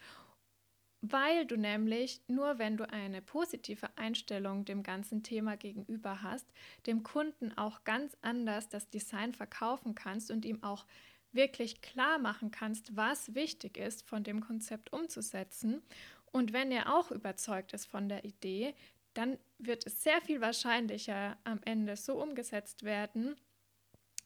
Weil 1.07 1.45
du 1.45 1.55
nämlich 1.55 2.21
nur 2.27 2.57
wenn 2.57 2.77
du 2.77 2.89
eine 2.89 3.21
positive 3.21 3.95
Einstellung 3.95 4.65
dem 4.65 4.81
ganzen 4.81 5.21
Thema 5.21 5.55
gegenüber 5.55 6.23
hast, 6.23 6.47
dem 6.87 7.03
Kunden 7.03 7.55
auch 7.57 7.83
ganz 7.83 8.17
anders 8.21 8.69
das 8.69 8.89
Design 8.89 9.33
verkaufen 9.33 9.93
kannst 9.93 10.31
und 10.31 10.45
ihm 10.45 10.63
auch 10.63 10.85
wirklich 11.31 11.81
klar 11.81 12.17
machen 12.17 12.49
kannst, 12.49 12.95
was 12.95 13.35
wichtig 13.35 13.77
ist, 13.77 14.07
von 14.07 14.23
dem 14.23 14.41
Konzept 14.41 14.93
umzusetzen. 14.93 15.83
Und 16.31 16.53
wenn 16.53 16.71
er 16.71 16.95
auch 16.95 17.11
überzeugt 17.11 17.73
ist 17.73 17.85
von 17.85 18.09
der 18.09 18.25
Idee, 18.25 18.73
dann 19.13 19.37
wird 19.59 19.85
es 19.85 20.01
sehr 20.01 20.21
viel 20.21 20.41
wahrscheinlicher 20.41 21.37
am 21.43 21.59
Ende 21.65 21.97
so 21.97 22.19
umgesetzt 22.21 22.83
werden, 22.83 23.35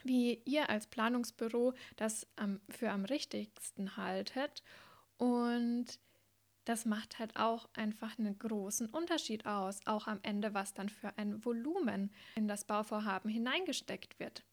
wie 0.04 0.42
ihr 0.46 0.70
als 0.70 0.88
Planungsbüro 0.88 1.74
das 1.98 2.26
für 2.70 2.90
am 2.90 3.04
richtigsten 3.06 3.98
haltet. 3.98 4.64
Und 5.18 6.00
das 6.70 6.86
macht 6.86 7.18
halt 7.18 7.36
auch 7.36 7.68
einfach 7.74 8.20
einen 8.20 8.38
großen 8.38 8.90
Unterschied 8.90 9.48
aus, 9.48 9.80
auch 9.86 10.06
am 10.06 10.20
Ende, 10.22 10.54
was 10.54 10.76
dann 10.76 10.88
für 10.88 11.18
ein 11.18 11.44
Volumen 11.44 12.14
in 12.36 12.48
das 12.48 12.64
Bauvorhaben 12.64 13.28
hineingesteckt 13.28 14.20
wird. 14.20 14.44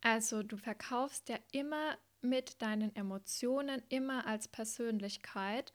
Also 0.00 0.44
du 0.44 0.56
verkaufst 0.56 1.28
ja 1.28 1.36
immer 1.50 1.98
mit 2.20 2.62
deinen 2.62 2.94
Emotionen, 2.94 3.82
immer 3.88 4.28
als 4.28 4.46
Persönlichkeit 4.46 5.72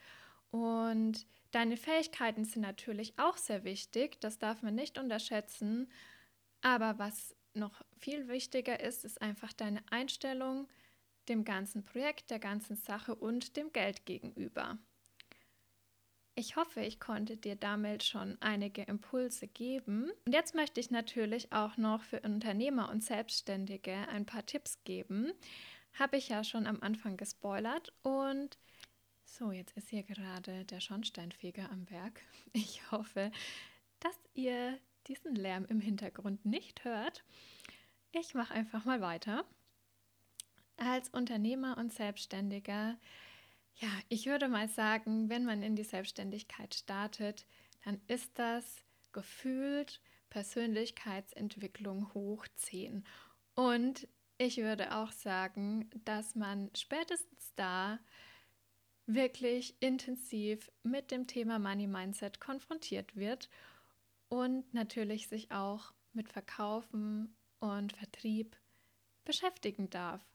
und 0.49 1.27
deine 1.51 1.75
Fähigkeiten 1.75 2.45
sind 2.45 2.61
natürlich 2.61 3.19
auch 3.19 3.35
sehr 3.35 3.65
wichtig, 3.65 4.21
das 4.21 4.37
darf 4.37 4.61
man 4.61 4.75
nicht 4.75 4.97
unterschätzen, 4.97 5.91
aber 6.61 6.99
was 6.99 7.35
noch 7.53 7.81
viel 7.97 8.29
wichtiger 8.29 8.79
ist, 8.79 9.03
ist 9.03 9.21
einfach 9.21 9.51
deine 9.51 9.83
Einstellung 9.91 10.69
dem 11.27 11.43
ganzen 11.43 11.83
Projekt, 11.83 12.29
der 12.29 12.39
ganzen 12.39 12.77
Sache 12.77 13.13
und 13.13 13.57
dem 13.57 13.73
Geld 13.73 14.05
gegenüber. 14.05 14.77
Ich 16.37 16.57
hoffe, 16.57 16.81
ich 16.81 16.99
konnte 16.99 17.37
dir 17.37 17.55
damit 17.55 18.03
schon 18.03 18.37
einige 18.41 18.81
Impulse 18.83 19.47
geben. 19.47 20.11
Und 20.25 20.33
jetzt 20.33 20.53
möchte 20.53 20.81
ich 20.81 20.91
natürlich 20.91 21.53
auch 21.53 21.77
noch 21.77 22.01
für 22.03 22.19
Unternehmer 22.19 22.89
und 22.89 23.01
Selbstständige 23.01 23.93
ein 24.09 24.25
paar 24.25 24.45
Tipps 24.45 24.83
geben. 24.83 25.31
Habe 25.93 26.17
ich 26.17 26.27
ja 26.27 26.43
schon 26.43 26.67
am 26.67 26.81
Anfang 26.81 27.15
gespoilert. 27.15 27.93
Und 28.01 28.57
so, 29.23 29.53
jetzt 29.53 29.77
ist 29.77 29.89
hier 29.89 30.03
gerade 30.03 30.65
der 30.65 30.81
Schornsteinfeger 30.81 31.71
am 31.71 31.89
Werk. 31.89 32.21
Ich 32.53 32.91
hoffe, 32.91 33.31
dass 34.01 34.17
ihr 34.33 34.77
diesen 35.07 35.35
Lärm 35.35 35.65
im 35.65 35.79
Hintergrund 35.79 36.45
nicht 36.45 36.83
hört. 36.83 37.23
Ich 38.11 38.33
mache 38.33 38.53
einfach 38.53 38.83
mal 38.83 38.99
weiter. 38.99 39.45
Als 40.77 41.09
Unternehmer 41.09 41.77
und 41.77 41.93
Selbstständiger, 41.93 42.97
ja, 43.77 43.89
ich 44.09 44.25
würde 44.25 44.47
mal 44.47 44.69
sagen, 44.69 45.29
wenn 45.29 45.45
man 45.45 45.61
in 45.61 45.75
die 45.75 45.83
Selbstständigkeit 45.83 46.73
startet, 46.73 47.45
dann 47.83 47.99
ist 48.07 48.37
das 48.39 48.83
gefühlt 49.11 50.01
Persönlichkeitsentwicklung 50.29 52.13
hoch 52.13 52.45
10. 52.55 53.05
Und 53.53 54.07
ich 54.37 54.57
würde 54.57 54.95
auch 54.95 55.11
sagen, 55.11 55.89
dass 56.03 56.35
man 56.35 56.69
spätestens 56.75 57.53
da 57.55 57.99
wirklich 59.05 59.75
intensiv 59.81 60.71
mit 60.83 61.11
dem 61.11 61.27
Thema 61.27 61.59
Money 61.59 61.87
Mindset 61.87 62.39
konfrontiert 62.39 63.15
wird 63.15 63.49
und 64.29 64.73
natürlich 64.73 65.27
sich 65.27 65.51
auch 65.51 65.93
mit 66.13 66.29
Verkaufen 66.29 67.35
und 67.59 67.93
Vertrieb 67.93 68.57
beschäftigen 69.23 69.89
darf. 69.89 70.25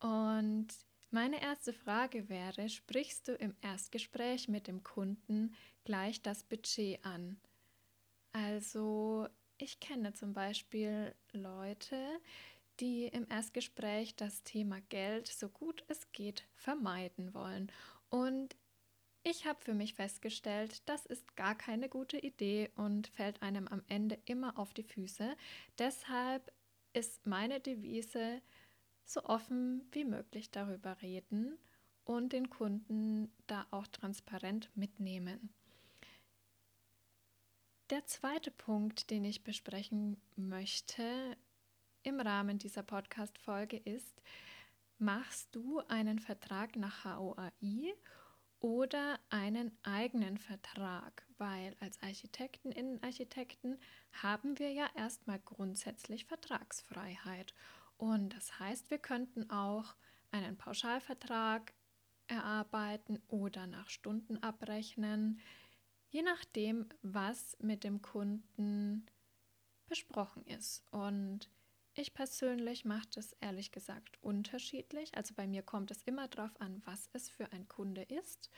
Und 0.00 0.68
meine 1.12 1.42
erste 1.42 1.72
Frage 1.72 2.28
wäre, 2.28 2.68
sprichst 2.68 3.28
du 3.28 3.34
im 3.34 3.54
Erstgespräch 3.60 4.48
mit 4.48 4.66
dem 4.66 4.82
Kunden 4.82 5.54
gleich 5.84 6.22
das 6.22 6.44
Budget 6.44 7.04
an? 7.04 7.40
Also 8.32 9.28
ich 9.58 9.80
kenne 9.80 10.14
zum 10.14 10.32
Beispiel 10.32 11.14
Leute, 11.32 12.20
die 12.80 13.06
im 13.06 13.26
Erstgespräch 13.28 14.16
das 14.16 14.42
Thema 14.42 14.80
Geld 14.88 15.28
so 15.28 15.48
gut 15.48 15.84
es 15.88 16.10
geht 16.12 16.44
vermeiden 16.54 17.34
wollen. 17.34 17.70
Und 18.08 18.56
ich 19.22 19.46
habe 19.46 19.60
für 19.60 19.74
mich 19.74 19.94
festgestellt, 19.94 20.82
das 20.88 21.06
ist 21.06 21.36
gar 21.36 21.54
keine 21.54 21.88
gute 21.88 22.18
Idee 22.18 22.70
und 22.74 23.06
fällt 23.06 23.40
einem 23.42 23.68
am 23.68 23.82
Ende 23.86 24.18
immer 24.24 24.58
auf 24.58 24.74
die 24.74 24.82
Füße. 24.82 25.36
Deshalb 25.78 26.52
ist 26.92 27.24
meine 27.26 27.60
Devise, 27.60 28.42
so 29.04 29.24
offen 29.24 29.82
wie 29.92 30.04
möglich 30.04 30.50
darüber 30.50 31.00
reden 31.02 31.58
und 32.04 32.32
den 32.32 32.50
Kunden 32.50 33.32
da 33.46 33.66
auch 33.70 33.86
transparent 33.86 34.70
mitnehmen. 34.74 35.52
Der 37.90 38.06
zweite 38.06 38.50
Punkt, 38.50 39.10
den 39.10 39.24
ich 39.24 39.44
besprechen 39.44 40.16
möchte 40.36 41.36
im 42.02 42.20
Rahmen 42.20 42.58
dieser 42.58 42.82
Podcast-Folge 42.82 43.76
ist, 43.76 44.22
machst 44.98 45.54
du 45.54 45.80
einen 45.88 46.18
Vertrag 46.18 46.76
nach 46.76 47.04
HOAI 47.04 47.94
oder 48.60 49.18
einen 49.28 49.76
eigenen 49.82 50.38
Vertrag, 50.38 51.26
weil 51.36 51.76
als 51.80 52.00
Architekten, 52.00 52.70
Innenarchitekten 52.70 53.78
haben 54.22 54.58
wir 54.58 54.70
ja 54.72 54.88
erstmal 54.94 55.40
grundsätzlich 55.40 56.24
Vertragsfreiheit. 56.24 57.52
Und 58.02 58.30
das 58.30 58.58
heißt, 58.58 58.90
wir 58.90 58.98
könnten 58.98 59.48
auch 59.48 59.94
einen 60.32 60.58
Pauschalvertrag 60.58 61.72
erarbeiten 62.26 63.22
oder 63.28 63.68
nach 63.68 63.88
Stunden 63.90 64.42
abrechnen, 64.42 65.38
je 66.08 66.22
nachdem, 66.22 66.88
was 67.02 67.56
mit 67.60 67.84
dem 67.84 68.02
Kunden 68.02 69.06
besprochen 69.86 70.44
ist. 70.46 70.82
Und 70.90 71.48
ich 71.94 72.12
persönlich 72.12 72.84
mache 72.84 73.06
das 73.14 73.34
ehrlich 73.34 73.70
gesagt 73.70 74.20
unterschiedlich. 74.20 75.16
Also 75.16 75.34
bei 75.34 75.46
mir 75.46 75.62
kommt 75.62 75.92
es 75.92 76.02
immer 76.02 76.26
darauf 76.26 76.60
an, 76.60 76.82
was 76.84 77.08
es 77.12 77.30
für 77.30 77.52
ein 77.52 77.68
Kunde 77.68 78.02
ist 78.02 78.50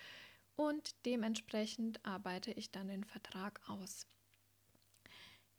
und 0.57 1.05
dementsprechend 1.05 2.03
arbeite 2.07 2.51
ich 2.53 2.71
dann 2.71 2.89
den 2.89 3.05
Vertrag 3.05 3.61
aus. 3.69 4.07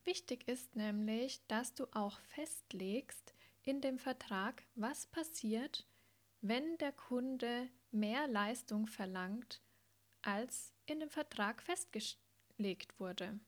Wichtig 0.06 0.48
ist 0.48 0.76
nämlich, 0.76 1.46
dass 1.46 1.76
du 1.76 1.86
auch 1.92 2.20
festlegst 2.22 3.35
in 3.66 3.82
dem 3.82 3.98
Vertrag, 4.00 4.64
was 4.76 5.08
passiert, 5.08 5.88
wenn 6.42 6.78
der 6.78 6.92
Kunde 6.92 7.70
mehr 7.92 8.28
Leistung 8.28 8.88
verlangt, 8.88 9.62
als 10.22 10.74
in 10.86 11.00
dem 11.00 11.10
Vertrag 11.10 11.62
festgelegt 11.62 13.00
wurde. 13.00 13.40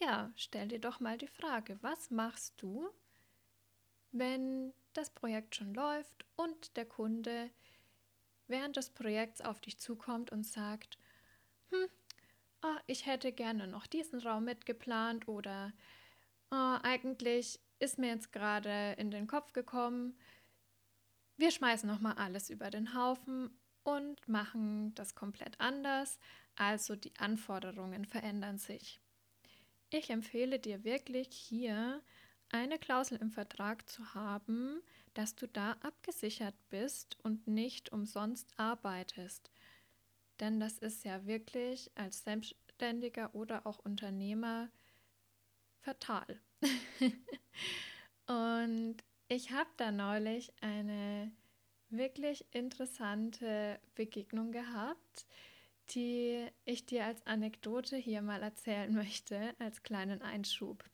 Ja, 0.00 0.30
stell 0.36 0.68
dir 0.68 0.78
doch 0.78 1.00
mal 1.00 1.16
die 1.16 1.26
Frage, 1.26 1.78
was 1.80 2.10
machst 2.10 2.60
du, 2.60 2.90
wenn 4.12 4.74
das 4.92 5.10
Projekt 5.10 5.56
schon 5.56 5.74
läuft 5.74 6.26
und 6.36 6.76
der 6.76 6.86
Kunde 6.86 7.50
während 8.46 8.76
des 8.76 8.90
Projekts 8.90 9.40
auf 9.40 9.60
dich 9.60 9.78
zukommt 9.78 10.30
und 10.30 10.44
sagt, 10.44 10.98
hm, 11.70 11.88
oh, 12.62 12.76
ich 12.86 13.06
hätte 13.06 13.32
gerne 13.32 13.66
noch 13.66 13.86
diesen 13.86 14.20
Raum 14.20 14.44
mitgeplant 14.44 15.28
oder 15.28 15.72
oh, 16.50 16.76
eigentlich 16.82 17.58
ist 17.78 17.98
mir 17.98 18.08
jetzt 18.08 18.32
gerade 18.32 18.94
in 18.98 19.10
den 19.10 19.26
Kopf 19.26 19.52
gekommen, 19.52 20.16
wir 21.36 21.50
schmeißen 21.50 21.88
noch 21.88 22.00
mal 22.00 22.14
alles 22.14 22.48
über 22.48 22.70
den 22.70 22.94
Haufen 22.94 23.50
und 23.82 24.26
machen 24.26 24.94
das 24.94 25.14
komplett 25.14 25.60
anders, 25.60 26.18
also 26.56 26.96
die 26.96 27.14
Anforderungen 27.18 28.06
verändern 28.06 28.58
sich. 28.58 29.00
Ich 29.90 30.10
empfehle 30.10 30.58
dir 30.58 30.82
wirklich 30.82 31.28
hier 31.30 32.02
eine 32.50 32.78
Klausel 32.78 33.18
im 33.18 33.30
Vertrag 33.30 33.88
zu 33.88 34.14
haben, 34.14 34.82
dass 35.14 35.34
du 35.34 35.46
da 35.46 35.72
abgesichert 35.82 36.54
bist 36.70 37.18
und 37.22 37.46
nicht 37.46 37.92
umsonst 37.92 38.52
arbeitest. 38.58 39.50
Denn 40.40 40.58
das 40.58 40.78
ist 40.78 41.04
ja 41.04 41.26
wirklich 41.26 41.90
als 41.94 42.24
Selbstständiger 42.24 43.34
oder 43.34 43.66
auch 43.66 43.78
Unternehmer 43.78 44.70
fatal. 45.80 46.40
und 48.26 48.96
ich 49.28 49.50
habe 49.50 49.70
da 49.76 49.90
neulich 49.92 50.52
eine 50.60 51.32
wirklich 51.90 52.46
interessante 52.52 53.80
Begegnung 53.94 54.52
gehabt 54.52 55.26
die 55.90 56.46
ich 56.64 56.86
dir 56.86 57.04
als 57.04 57.24
Anekdote 57.26 57.96
hier 57.96 58.22
mal 58.22 58.42
erzählen 58.42 58.92
möchte, 58.94 59.54
als 59.58 59.82
kleinen 59.82 60.22
Einschub. 60.22 60.84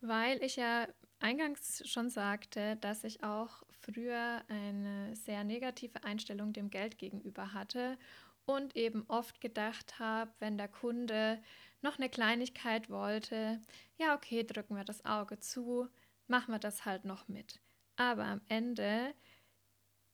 Weil 0.00 0.42
ich 0.42 0.56
ja 0.56 0.86
eingangs 1.18 1.82
schon 1.88 2.10
sagte, 2.10 2.76
dass 2.76 3.02
ich 3.02 3.24
auch 3.24 3.62
früher 3.80 4.42
eine 4.48 5.16
sehr 5.16 5.42
negative 5.42 6.04
Einstellung 6.04 6.52
dem 6.52 6.70
Geld 6.70 6.98
gegenüber 6.98 7.52
hatte 7.52 7.98
und 8.46 8.76
eben 8.76 9.04
oft 9.08 9.40
gedacht 9.40 9.98
habe, 9.98 10.30
wenn 10.38 10.56
der 10.56 10.68
Kunde 10.68 11.42
noch 11.82 11.98
eine 11.98 12.08
Kleinigkeit 12.08 12.90
wollte, 12.90 13.60
ja, 13.96 14.14
okay, 14.14 14.44
drücken 14.44 14.76
wir 14.76 14.84
das 14.84 15.04
Auge 15.04 15.38
zu, 15.38 15.88
machen 16.26 16.52
wir 16.52 16.58
das 16.58 16.84
halt 16.84 17.04
noch 17.04 17.28
mit. 17.28 17.60
Aber 17.96 18.24
am 18.24 18.40
Ende 18.48 19.14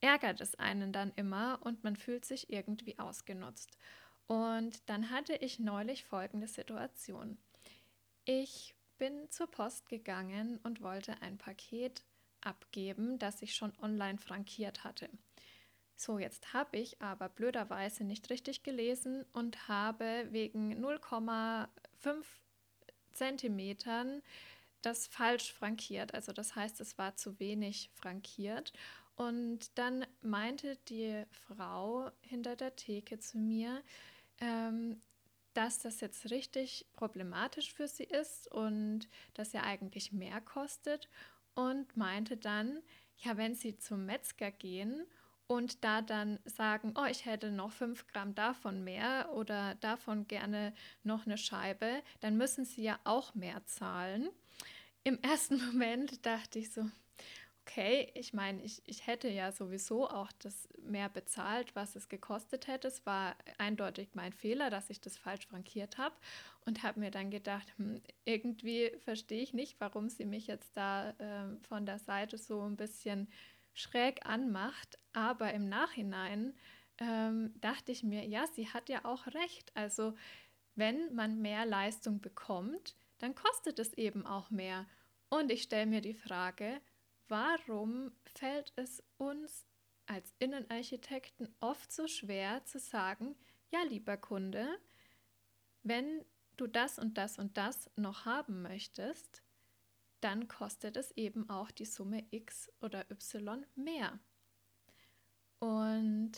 ärgert 0.00 0.40
es 0.40 0.54
einen 0.56 0.92
dann 0.92 1.12
immer 1.16 1.60
und 1.62 1.84
man 1.84 1.96
fühlt 1.96 2.24
sich 2.24 2.50
irgendwie 2.50 2.98
ausgenutzt. 2.98 3.76
Und 4.26 4.88
dann 4.88 5.10
hatte 5.10 5.34
ich 5.34 5.58
neulich 5.58 6.04
folgende 6.04 6.46
Situation. 6.46 7.38
Ich 8.24 8.74
bin 8.98 9.30
zur 9.30 9.50
Post 9.50 9.88
gegangen 9.88 10.58
und 10.62 10.82
wollte 10.82 11.20
ein 11.20 11.36
Paket 11.36 12.04
abgeben, 12.40 13.18
das 13.18 13.42
ich 13.42 13.54
schon 13.54 13.72
online 13.80 14.18
frankiert 14.18 14.84
hatte. 14.84 15.08
So, 15.96 16.18
jetzt 16.18 16.52
habe 16.52 16.76
ich 16.76 17.00
aber 17.00 17.28
blöderweise 17.28 18.04
nicht 18.04 18.28
richtig 18.30 18.62
gelesen 18.62 19.24
und 19.32 19.68
habe 19.68 20.26
wegen 20.30 20.84
0,5 20.84 21.68
Zentimetern 23.12 24.22
das 24.82 25.06
falsch 25.06 25.52
frankiert. 25.52 26.14
Also 26.14 26.32
das 26.32 26.56
heißt, 26.56 26.80
es 26.80 26.98
war 26.98 27.16
zu 27.16 27.38
wenig 27.40 27.90
frankiert. 27.94 28.72
Und 29.16 29.78
dann 29.78 30.04
meinte 30.20 30.76
die 30.88 31.24
Frau 31.30 32.10
hinter 32.20 32.56
der 32.56 32.74
Theke 32.74 33.18
zu 33.18 33.38
mir, 33.38 33.82
ähm, 34.40 35.00
dass 35.54 35.78
das 35.78 36.00
jetzt 36.00 36.30
richtig 36.30 36.86
problematisch 36.94 37.72
für 37.72 37.86
sie 37.86 38.04
ist 38.04 38.50
und 38.50 39.08
dass 39.34 39.52
ja 39.52 39.62
eigentlich 39.62 40.12
mehr 40.12 40.40
kostet 40.40 41.08
und 41.54 41.96
meinte 41.96 42.36
dann, 42.36 42.82
ja, 43.18 43.36
wenn 43.36 43.54
sie 43.54 43.78
zum 43.78 44.04
Metzger 44.04 44.50
gehen 44.50 45.06
und 45.46 45.84
da 45.84 46.02
dann 46.02 46.38
sagen, 46.44 46.94
oh, 46.96 47.04
ich 47.04 47.26
hätte 47.26 47.50
noch 47.50 47.72
fünf 47.72 48.06
Gramm 48.06 48.34
davon 48.34 48.82
mehr 48.82 49.30
oder 49.34 49.74
davon 49.76 50.26
gerne 50.26 50.72
noch 51.02 51.26
eine 51.26 51.38
Scheibe, 51.38 52.02
dann 52.20 52.36
müssen 52.36 52.64
sie 52.64 52.82
ja 52.82 52.98
auch 53.04 53.34
mehr 53.34 53.64
zahlen. 53.66 54.30
Im 55.02 55.20
ersten 55.22 55.58
Moment 55.66 56.24
dachte 56.24 56.58
ich 56.58 56.72
so, 56.72 56.86
okay, 57.66 58.10
ich 58.14 58.34
meine, 58.34 58.62
ich, 58.62 58.82
ich 58.86 59.06
hätte 59.06 59.28
ja 59.28 59.50
sowieso 59.50 60.08
auch 60.08 60.30
das 60.40 60.68
mehr 60.82 61.08
bezahlt, 61.08 61.74
was 61.74 61.96
es 61.96 62.08
gekostet 62.08 62.66
hätte. 62.66 62.88
Es 62.88 63.06
war 63.06 63.36
eindeutig 63.58 64.10
mein 64.14 64.32
Fehler, 64.32 64.68
dass 64.68 64.90
ich 64.90 65.00
das 65.00 65.16
falsch 65.16 65.46
frankiert 65.46 65.96
habe 65.96 66.14
und 66.66 66.82
habe 66.82 67.00
mir 67.00 67.10
dann 67.10 67.30
gedacht, 67.30 67.66
hm, 67.76 68.02
irgendwie 68.24 68.92
verstehe 69.04 69.42
ich 69.42 69.54
nicht, 69.54 69.80
warum 69.80 70.10
sie 70.10 70.26
mich 70.26 70.46
jetzt 70.46 70.76
da 70.76 71.10
äh, 71.10 71.56
von 71.68 71.86
der 71.86 71.98
Seite 71.98 72.36
so 72.36 72.62
ein 72.62 72.76
bisschen 72.76 73.28
schräg 73.74 74.24
anmacht. 74.26 74.98
Aber 75.12 75.52
im 75.52 75.68
Nachhinein 75.68 76.54
ähm, 76.98 77.52
dachte 77.60 77.92
ich 77.92 78.02
mir, 78.02 78.26
ja, 78.26 78.46
sie 78.46 78.68
hat 78.68 78.88
ja 78.88 79.04
auch 79.04 79.26
recht. 79.26 79.70
Also 79.76 80.14
wenn 80.74 81.14
man 81.14 81.40
mehr 81.40 81.66
Leistung 81.66 82.20
bekommt, 82.20 82.96
dann 83.18 83.34
kostet 83.34 83.78
es 83.78 83.92
eben 83.94 84.26
auch 84.26 84.50
mehr. 84.50 84.86
Und 85.28 85.50
ich 85.50 85.62
stelle 85.62 85.86
mir 85.86 86.00
die 86.00 86.14
Frage, 86.14 86.80
warum 87.28 88.12
fällt 88.24 88.72
es 88.76 89.02
uns 89.18 89.66
als 90.06 90.34
Innenarchitekten 90.38 91.48
oft 91.60 91.92
so 91.92 92.06
schwer 92.06 92.64
zu 92.64 92.78
sagen, 92.78 93.34
ja, 93.70 93.82
lieber 93.82 94.16
Kunde, 94.16 94.68
wenn 95.82 96.24
du 96.56 96.66
das 96.66 96.98
und 96.98 97.18
das 97.18 97.38
und 97.38 97.56
das 97.56 97.90
noch 97.96 98.24
haben 98.24 98.62
möchtest, 98.62 99.42
dann 100.24 100.48
kostet 100.48 100.96
es 100.96 101.10
eben 101.12 101.50
auch 101.50 101.70
die 101.70 101.84
Summe 101.84 102.24
x 102.30 102.72
oder 102.80 103.04
y 103.10 103.66
mehr. 103.74 104.18
Und 105.58 106.32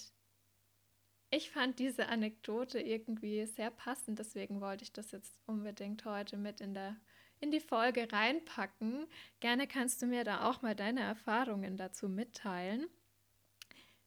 ich 1.30 1.50
fand 1.50 1.78
diese 1.78 2.08
Anekdote 2.08 2.80
irgendwie 2.80 3.46
sehr 3.46 3.70
passend, 3.70 4.18
deswegen 4.18 4.60
wollte 4.60 4.82
ich 4.82 4.92
das 4.92 5.12
jetzt 5.12 5.38
unbedingt 5.46 6.04
heute 6.04 6.36
mit 6.36 6.60
in, 6.60 6.74
der, 6.74 6.96
in 7.40 7.52
die 7.52 7.60
Folge 7.60 8.10
reinpacken. 8.10 9.06
Gerne 9.38 9.68
kannst 9.68 10.02
du 10.02 10.06
mir 10.06 10.24
da 10.24 10.48
auch 10.48 10.62
mal 10.62 10.74
deine 10.74 11.00
Erfahrungen 11.00 11.76
dazu 11.76 12.08
mitteilen. 12.08 12.86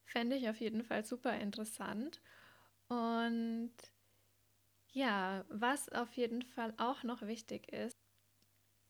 Fände 0.04 0.36
ich 0.36 0.50
auf 0.50 0.60
jeden 0.60 0.84
Fall 0.84 1.06
super 1.06 1.40
interessant. 1.40 2.22
Und 2.90 3.74
ja, 4.92 5.46
was 5.50 5.88
auf 5.90 6.12
jeden 6.14 6.42
Fall 6.42 6.74
auch 6.78 7.04
noch 7.04 7.22
wichtig 7.22 7.72
ist, 7.72 8.09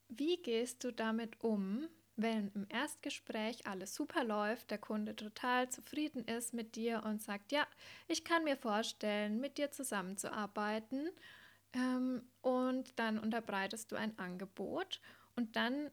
wie 0.10 0.42
gehst 0.42 0.84
du 0.84 0.92
damit 0.92 1.42
um, 1.42 1.88
wenn 2.16 2.50
im 2.50 2.66
Erstgespräch 2.70 3.66
alles 3.66 3.96
super 3.96 4.24
läuft, 4.26 4.72
der 4.72 4.78
Kunde 4.78 5.16
total 5.16 5.70
zufrieden 5.70 6.26
ist 6.26 6.54
mit 6.54 6.76
dir 6.76 7.04
und 7.06 7.22
sagt, 7.22 7.52
ja, 7.52 7.66
ich 8.08 8.26
kann 8.26 8.44
mir 8.44 8.58
vorstellen, 8.58 9.40
mit 9.40 9.58
dir 9.58 9.72
zusammenzuarbeiten 9.72 11.10
ähm, 11.74 12.24
und 12.42 13.00
dann 13.00 13.20
unterbreitest 13.20 13.92
du 13.92 13.96
ein 13.96 14.18
Angebot 14.20 15.00
und 15.36 15.56
dann 15.56 15.92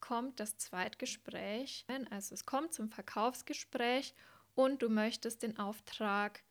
kommt 0.00 0.40
das 0.40 0.56
Zweitgespräch, 0.56 1.84
also 2.10 2.34
es 2.34 2.46
kommt 2.46 2.72
zum 2.72 2.90
Verkaufsgespräch 2.90 4.14
und 4.54 4.82
du 4.82 4.88
möchtest 4.88 5.42
den 5.42 5.58
Auftrag 5.58 6.42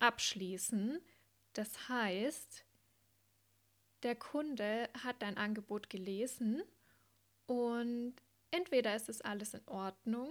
abschließen. 0.00 1.00
Das 1.54 1.88
heißt, 1.88 2.64
der 4.02 4.16
Kunde 4.16 4.88
hat 5.02 5.22
dein 5.22 5.36
Angebot 5.36 5.90
gelesen 5.90 6.62
und 7.46 8.14
entweder 8.50 8.94
ist 8.94 9.08
es 9.08 9.20
alles 9.20 9.54
in 9.54 9.66
Ordnung 9.66 10.28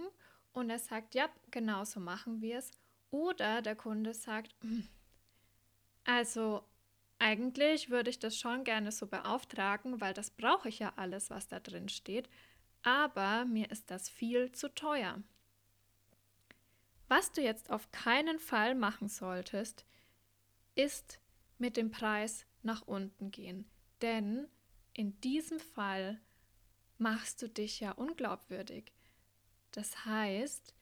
und 0.52 0.70
er 0.70 0.78
sagt, 0.78 1.14
ja, 1.14 1.28
genau 1.50 1.84
so 1.84 2.00
machen 2.00 2.40
wir 2.40 2.58
es, 2.58 2.70
oder 3.10 3.62
der 3.62 3.76
Kunde 3.76 4.14
sagt, 4.14 4.54
hm, 4.60 4.86
also 6.04 6.64
eigentlich 7.18 7.90
würde 7.90 8.10
ich 8.10 8.18
das 8.18 8.38
schon 8.38 8.64
gerne 8.64 8.92
so 8.92 9.06
beauftragen, 9.06 10.00
weil 10.00 10.14
das 10.14 10.30
brauche 10.30 10.68
ich 10.68 10.78
ja 10.78 10.92
alles, 10.96 11.30
was 11.30 11.48
da 11.48 11.60
drin 11.60 11.88
steht, 11.88 12.28
aber 12.82 13.44
mir 13.44 13.70
ist 13.70 13.90
das 13.90 14.08
viel 14.08 14.52
zu 14.52 14.72
teuer. 14.74 15.22
Was 17.08 17.32
du 17.32 17.40
jetzt 17.40 17.70
auf 17.70 17.90
keinen 17.90 18.38
Fall 18.38 18.74
machen 18.74 19.08
solltest, 19.08 19.86
ist 20.74 21.18
mit 21.56 21.76
dem 21.76 21.90
Preis 21.90 22.46
nach 22.62 22.82
unten 22.82 23.30
gehen. 23.30 23.68
Denn 24.02 24.46
in 24.94 25.20
diesem 25.20 25.60
Fall 25.60 26.20
machst 26.98 27.42
du 27.42 27.48
dich 27.48 27.80
ja 27.80 27.92
unglaubwürdig. 27.92 28.92
Das 29.72 30.04
heißt, 30.04 30.74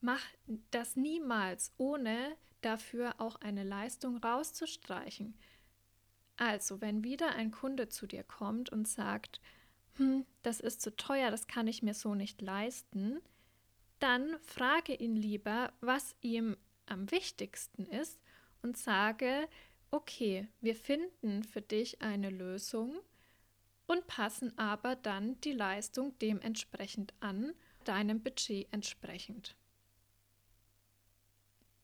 mach 0.00 0.22
das 0.70 0.96
niemals, 0.96 1.72
ohne 1.76 2.36
dafür 2.60 3.20
auch 3.20 3.36
eine 3.36 3.64
Leistung 3.64 4.16
rauszustreichen. 4.18 5.38
Also, 6.36 6.80
wenn 6.80 7.04
wieder 7.04 7.34
ein 7.34 7.50
Kunde 7.50 7.88
zu 7.88 8.06
dir 8.06 8.24
kommt 8.24 8.70
und 8.70 8.88
sagt, 8.88 9.40
hm, 9.96 10.24
das 10.42 10.60
ist 10.60 10.80
zu 10.80 10.96
teuer, 10.96 11.30
das 11.30 11.46
kann 11.46 11.66
ich 11.66 11.82
mir 11.82 11.94
so 11.94 12.14
nicht 12.14 12.40
leisten, 12.40 13.20
dann 13.98 14.38
frage 14.40 14.94
ihn 14.94 15.14
lieber, 15.14 15.72
was 15.80 16.16
ihm 16.20 16.56
am 16.86 17.10
wichtigsten 17.10 17.84
ist 17.86 18.20
und 18.62 18.76
sage, 18.76 19.48
okay, 19.92 20.48
wir 20.60 20.74
finden 20.74 21.44
für 21.44 21.60
dich 21.60 22.00
eine 22.00 22.30
Lösung 22.30 22.98
und 23.86 24.06
passen 24.06 24.56
aber 24.58 24.96
dann 24.96 25.40
die 25.42 25.52
Leistung 25.52 26.18
dementsprechend 26.18 27.12
an, 27.20 27.54
deinem 27.84 28.22
Budget 28.22 28.72
entsprechend. 28.72 29.54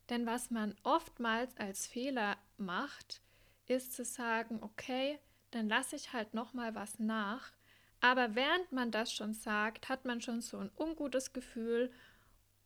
Denn 0.08 0.24
was 0.24 0.50
man 0.50 0.74
oftmals 0.84 1.54
als 1.58 1.86
Fehler 1.86 2.38
macht, 2.56 3.20
ist 3.66 3.92
zu 3.92 4.04
sagen, 4.06 4.62
okay, 4.62 5.18
dann 5.50 5.68
lasse 5.68 5.96
ich 5.96 6.14
halt 6.14 6.32
noch 6.32 6.54
mal 6.54 6.74
was 6.74 6.98
nach, 6.98 7.52
aber 8.00 8.34
während 8.34 8.72
man 8.72 8.90
das 8.90 9.12
schon 9.12 9.34
sagt, 9.34 9.90
hat 9.90 10.06
man 10.06 10.22
schon 10.22 10.40
so 10.40 10.56
ein 10.58 10.70
ungutes 10.78 11.34
Gefühl 11.34 11.92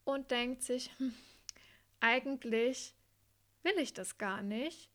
und 0.04 0.30
denkt 0.30 0.62
sich, 0.62 0.90
hm, 0.98 1.14
eigentlich 1.98 2.94
will 3.64 3.78
ich 3.78 3.92
das 3.92 4.18
gar 4.18 4.42
nicht 4.42 4.91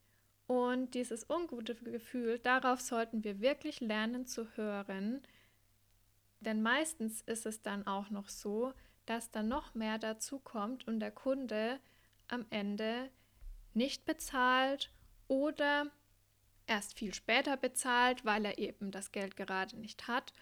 und 0.47 0.93
dieses 0.93 1.29
ungute 1.29 1.75
Gefühl, 1.75 2.39
darauf 2.39 2.79
sollten 2.79 3.23
wir 3.23 3.41
wirklich 3.41 3.81
lernen 3.81 4.25
zu 4.25 4.47
hören. 4.55 5.21
Denn 6.39 6.61
meistens 6.61 7.21
ist 7.21 7.45
es 7.45 7.61
dann 7.61 7.85
auch 7.85 8.09
noch 8.09 8.29
so, 8.29 8.73
dass 9.05 9.31
dann 9.31 9.49
noch 9.49 9.75
mehr 9.75 9.97
dazu 9.97 10.39
kommt 10.39 10.87
und 10.87 10.99
der 10.99 11.11
Kunde 11.11 11.79
am 12.27 12.45
Ende 12.49 13.09
nicht 13.73 14.05
bezahlt 14.05 14.91
oder 15.27 15.87
erst 16.65 16.97
viel 16.97 17.13
später 17.13 17.57
bezahlt, 17.57 18.23
weil 18.25 18.45
er 18.45 18.57
eben 18.57 18.91
das 18.91 19.11
Geld 19.11 19.35
gerade 19.35 19.77
nicht 19.77 20.07
hat. 20.07 20.33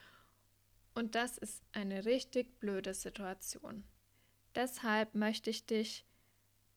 Und 0.93 1.15
das 1.15 1.37
ist 1.37 1.63
eine 1.73 2.05
richtig 2.05 2.59
blöde 2.59 2.93
Situation. 2.93 3.83
Deshalb 4.55 5.15
möchte 5.15 5.49
ich 5.49 5.65
dich 5.65 6.05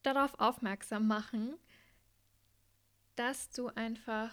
darauf 0.03 0.39
aufmerksam 0.41 1.07
machen, 1.07 1.55
dass 3.19 3.51
du 3.51 3.69
einfach 3.69 4.31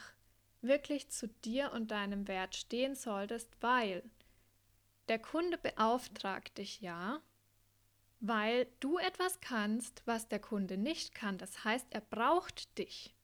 wirklich 0.61 1.09
zu 1.09 1.27
dir 1.27 1.71
und 1.73 1.91
deinem 1.91 2.27
Wert 2.27 2.55
stehen 2.55 2.95
solltest, 2.95 3.49
weil 3.61 4.03
der 5.07 5.19
Kunde 5.19 5.57
beauftragt 5.57 6.57
dich 6.57 6.81
ja, 6.81 7.21
weil 8.19 8.67
du 8.79 8.97
etwas 8.97 9.41
kannst, 9.41 10.03
was 10.05 10.27
der 10.27 10.39
Kunde 10.39 10.77
nicht 10.77 11.15
kann. 11.15 11.37
Das 11.37 11.63
heißt, 11.63 11.87
er 11.89 12.01
braucht 12.01 12.77
dich. 12.77 13.15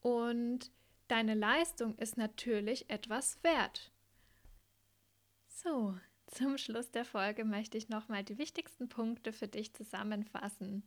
Und 0.00 0.70
deine 1.08 1.34
Leistung 1.34 1.96
ist 1.98 2.16
natürlich 2.16 2.90
etwas 2.90 3.42
wert. 3.42 3.92
So, 5.46 5.96
zum 6.26 6.58
Schluss 6.58 6.90
der 6.90 7.04
Folge 7.04 7.44
möchte 7.44 7.78
ich 7.78 7.88
nochmal 7.88 8.24
die 8.24 8.38
wichtigsten 8.38 8.88
Punkte 8.88 9.32
für 9.32 9.48
dich 9.48 9.74
zusammenfassen. 9.74 10.82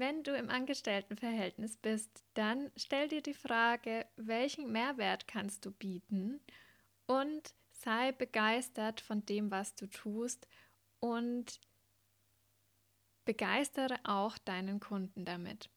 Wenn 0.00 0.22
du 0.22 0.34
im 0.34 0.48
Angestelltenverhältnis 0.48 1.76
bist, 1.76 2.24
dann 2.32 2.72
stell 2.74 3.08
dir 3.08 3.20
die 3.20 3.34
Frage, 3.34 4.06
welchen 4.16 4.72
Mehrwert 4.72 5.28
kannst 5.28 5.66
du 5.66 5.72
bieten? 5.72 6.40
Und 7.04 7.54
sei 7.72 8.10
begeistert 8.12 9.02
von 9.02 9.26
dem, 9.26 9.50
was 9.50 9.74
du 9.74 9.86
tust. 9.88 10.48
Und 11.00 11.60
begeistere 13.26 14.00
auch 14.04 14.38
deinen 14.38 14.80
Kunden 14.80 15.26
damit. 15.26 15.68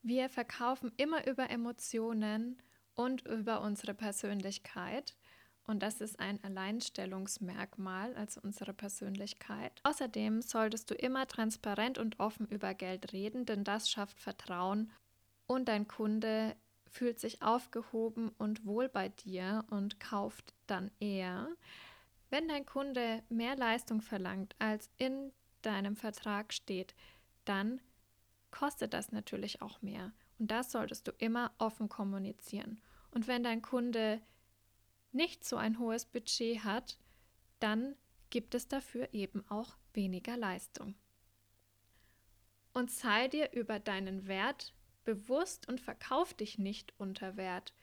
Wir 0.00 0.30
verkaufen 0.30 0.90
immer 0.96 1.26
über 1.26 1.50
Emotionen 1.50 2.62
und 2.94 3.26
über 3.26 3.60
unsere 3.60 3.92
Persönlichkeit 3.92 5.14
und 5.68 5.80
das 5.82 6.00
ist 6.00 6.18
ein 6.18 6.42
Alleinstellungsmerkmal, 6.42 8.14
also 8.16 8.40
unsere 8.42 8.72
Persönlichkeit. 8.72 9.72
Außerdem 9.84 10.40
solltest 10.40 10.90
du 10.90 10.94
immer 10.94 11.26
transparent 11.28 11.98
und 11.98 12.18
offen 12.18 12.48
über 12.48 12.72
Geld 12.72 13.12
reden, 13.12 13.44
denn 13.44 13.64
das 13.64 13.90
schafft 13.90 14.18
Vertrauen 14.18 14.90
und 15.46 15.68
dein 15.68 15.86
Kunde 15.86 16.56
fühlt 16.90 17.20
sich 17.20 17.42
aufgehoben 17.42 18.30
und 18.38 18.64
wohl 18.64 18.88
bei 18.88 19.10
dir 19.10 19.64
und 19.68 20.00
kauft 20.00 20.54
dann 20.66 20.90
eher. 21.00 21.48
Wenn 22.30 22.48
dein 22.48 22.64
Kunde 22.64 23.22
mehr 23.28 23.54
Leistung 23.54 24.00
verlangt, 24.00 24.56
als 24.58 24.88
in 24.96 25.32
deinem 25.60 25.96
Vertrag 25.96 26.54
steht, 26.54 26.94
dann 27.44 27.80
kostet 28.50 28.94
das 28.94 29.12
natürlich 29.12 29.60
auch 29.60 29.82
mehr. 29.82 30.12
Und 30.38 30.50
das 30.50 30.72
solltest 30.72 31.06
du 31.08 31.12
immer 31.18 31.52
offen 31.58 31.90
kommunizieren. 31.90 32.80
Und 33.10 33.28
wenn 33.28 33.42
dein 33.42 33.60
Kunde 33.60 34.22
nicht 35.18 35.44
so 35.44 35.56
ein 35.56 35.80
hohes 35.80 36.06
Budget 36.06 36.62
hat, 36.62 36.96
dann 37.58 37.96
gibt 38.30 38.54
es 38.54 38.68
dafür 38.68 39.12
eben 39.12 39.44
auch 39.50 39.76
weniger 39.92 40.36
Leistung. 40.36 40.94
Und 42.72 42.92
sei 42.92 43.26
dir 43.26 43.50
über 43.52 43.80
deinen 43.80 44.28
Wert 44.28 44.74
bewusst 45.04 45.66
und 45.66 45.80
verkauf 45.80 46.34
dich 46.34 46.56
nicht 46.58 46.94
unter 46.98 47.36
Wert. 47.36 47.74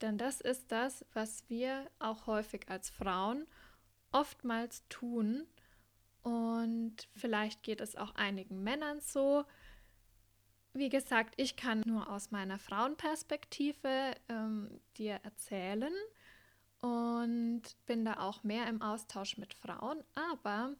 Denn 0.00 0.16
das 0.16 0.40
ist 0.40 0.72
das, 0.72 1.04
was 1.12 1.46
wir 1.50 1.90
auch 1.98 2.26
häufig 2.26 2.70
als 2.70 2.88
Frauen 2.88 3.46
oftmals 4.10 4.88
tun. 4.88 5.46
Und 6.22 7.08
vielleicht 7.14 7.62
geht 7.62 7.82
es 7.82 7.94
auch 7.94 8.14
einigen 8.14 8.62
Männern 8.62 9.00
so. 9.00 9.44
Wie 10.72 10.88
gesagt, 10.88 11.34
ich 11.36 11.56
kann 11.56 11.82
nur 11.84 12.08
aus 12.08 12.30
meiner 12.30 12.58
Frauenperspektive 12.58 14.14
ähm, 14.30 14.80
dir 14.96 15.20
erzählen 15.24 15.92
und 16.80 17.62
bin 17.86 18.04
da 18.04 18.20
auch 18.20 18.42
mehr 18.44 18.66
im 18.68 18.82
Austausch 18.82 19.36
mit 19.36 19.54
Frauen. 19.54 20.02
Aber 20.14 20.74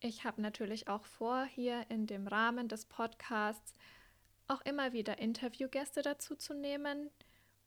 ich 0.00 0.24
habe 0.24 0.40
natürlich 0.40 0.88
auch 0.88 1.04
vor, 1.04 1.44
hier 1.44 1.86
in 1.88 2.06
dem 2.06 2.26
Rahmen 2.26 2.68
des 2.68 2.86
Podcasts 2.86 3.74
auch 4.48 4.60
immer 4.62 4.92
wieder 4.92 5.18
Interviewgäste 5.18 6.02
dazu 6.02 6.36
zu 6.36 6.54
nehmen 6.54 7.10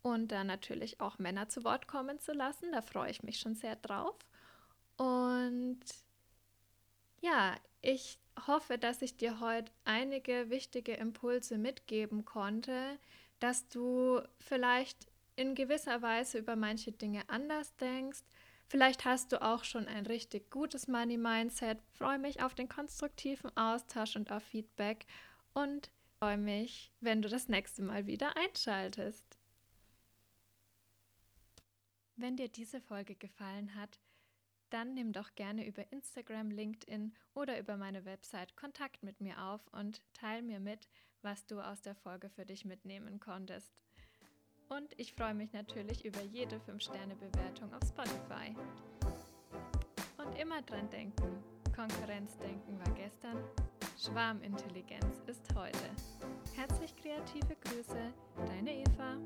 und 0.02 0.32
da 0.32 0.44
natürlich 0.44 1.02
auch 1.02 1.18
Männer 1.18 1.50
zu 1.50 1.64
Wort 1.64 1.88
kommen 1.88 2.20
zu 2.20 2.34
lassen. 2.34 2.72
Da 2.72 2.82
freue 2.82 3.10
ich 3.10 3.24
mich 3.24 3.40
schon 3.40 3.56
sehr 3.56 3.76
drauf. 3.76 4.18
Und 4.98 5.80
ja, 7.22 7.56
ich 7.82 8.20
hoffe, 8.48 8.78
dass 8.78 9.02
ich 9.02 9.18
dir 9.18 9.40
heute 9.40 9.72
einige 9.84 10.50
wichtige 10.50 10.94
Impulse 10.94 11.58
mitgeben 11.58 12.26
konnte, 12.26 13.00
dass 13.40 13.68
du 13.68 14.22
vielleicht 14.40 15.08
in 15.36 15.56
gewisser 15.56 16.02
Weise 16.02 16.40
über 16.40 16.56
manche 16.56 16.92
Dinge 16.92 17.28
anders 17.30 17.76
denkst. 17.78 18.24
Vielleicht 18.68 19.06
hast 19.06 19.32
du 19.32 19.42
auch 19.42 19.64
schon 19.64 19.88
ein 19.88 20.06
richtig 20.06 20.50
gutes 20.50 20.88
Money 20.88 21.18
Mindset. 21.18 21.80
Freue 21.92 22.20
mich 22.20 22.42
auf 22.42 22.56
den 22.56 22.68
konstruktiven 22.68 23.56
Austausch 23.56 24.16
und 24.16 24.32
auf 24.32 24.44
Feedback 24.44 25.06
und 25.54 25.92
freue 26.20 26.38
mich, 26.38 26.92
wenn 27.00 27.22
du 27.22 27.30
das 27.30 27.48
nächste 27.48 27.84
Mal 27.84 28.08
wieder 28.08 28.36
einschaltest. 28.38 29.38
Wenn 32.16 32.38
dir 32.38 32.48
diese 32.48 32.82
Folge 32.82 33.16
gefallen 33.16 33.76
hat, 33.76 34.00
dann 34.70 34.94
nimm 34.94 35.12
doch 35.12 35.36
gerne 35.36 35.66
über 35.68 35.92
Instagram, 35.92 36.50
LinkedIn 36.50 37.14
oder 37.34 37.60
über 37.60 37.78
meine 37.78 38.06
Website 38.06 38.56
Kontakt 38.56 39.04
mit 39.04 39.22
mir 39.22 39.40
auf 39.42 39.68
und 39.68 40.02
teile 40.14 40.42
mir 40.42 40.60
mit, 40.60 40.88
was 41.22 41.46
du 41.46 41.60
aus 41.60 41.82
der 41.82 41.96
Folge 41.96 42.30
für 42.30 42.46
dich 42.46 42.66
mitnehmen 42.66 43.20
konntest. 43.20 43.85
Und 44.70 44.94
ich 44.98 45.14
freue 45.14 45.34
mich 45.34 45.54
natürlich 45.54 46.04
über 46.06 46.22
jede 46.22 46.58
5-Sterne-Bewertung 46.58 47.74
auf 47.74 47.88
Spotify. 47.88 48.56
Und 50.18 50.38
immer 50.40 50.62
dran 50.64 50.90
denken, 50.90 51.44
Konkurrenzdenken 51.76 52.80
war 52.80 52.94
gestern, 52.96 53.38
Schwarmintelligenz 53.98 55.22
ist 55.28 55.54
heute. 55.56 55.78
Herzlich 56.56 56.96
kreative 56.96 57.56
Grüße, 57.64 58.14
deine 58.48 58.74
Eva. 58.74 59.18